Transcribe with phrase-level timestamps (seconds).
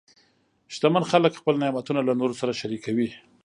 [0.73, 3.09] شتمن خلک خپل نعمتونه له نورو سره شریکوي.